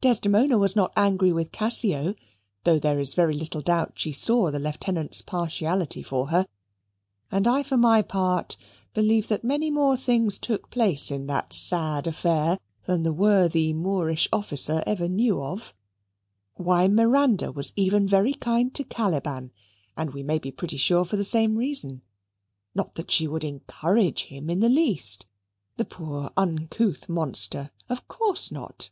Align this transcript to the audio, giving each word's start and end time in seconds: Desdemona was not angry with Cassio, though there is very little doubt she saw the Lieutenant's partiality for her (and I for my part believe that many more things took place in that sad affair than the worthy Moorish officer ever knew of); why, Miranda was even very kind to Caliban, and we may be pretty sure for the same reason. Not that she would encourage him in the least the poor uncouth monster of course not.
Desdemona 0.00 0.56
was 0.56 0.74
not 0.74 0.90
angry 0.96 1.34
with 1.34 1.52
Cassio, 1.52 2.14
though 2.64 2.78
there 2.78 2.98
is 2.98 3.12
very 3.12 3.34
little 3.34 3.60
doubt 3.60 3.92
she 3.98 4.10
saw 4.10 4.50
the 4.50 4.58
Lieutenant's 4.58 5.20
partiality 5.20 6.02
for 6.02 6.28
her 6.28 6.46
(and 7.30 7.46
I 7.46 7.62
for 7.62 7.76
my 7.76 8.00
part 8.00 8.56
believe 8.94 9.28
that 9.28 9.44
many 9.44 9.70
more 9.70 9.98
things 9.98 10.38
took 10.38 10.70
place 10.70 11.10
in 11.10 11.26
that 11.26 11.52
sad 11.52 12.06
affair 12.06 12.58
than 12.86 13.02
the 13.02 13.12
worthy 13.12 13.74
Moorish 13.74 14.30
officer 14.32 14.82
ever 14.86 15.10
knew 15.10 15.42
of); 15.42 15.74
why, 16.54 16.88
Miranda 16.88 17.52
was 17.52 17.74
even 17.76 18.08
very 18.08 18.32
kind 18.32 18.72
to 18.76 18.82
Caliban, 18.82 19.50
and 19.94 20.14
we 20.14 20.22
may 20.22 20.38
be 20.38 20.50
pretty 20.50 20.78
sure 20.78 21.04
for 21.04 21.18
the 21.18 21.22
same 21.22 21.54
reason. 21.58 22.00
Not 22.74 22.94
that 22.94 23.10
she 23.10 23.28
would 23.28 23.44
encourage 23.44 24.22
him 24.22 24.48
in 24.48 24.60
the 24.60 24.70
least 24.70 25.26
the 25.76 25.84
poor 25.84 26.30
uncouth 26.34 27.10
monster 27.10 27.72
of 27.90 28.08
course 28.08 28.50
not. 28.50 28.88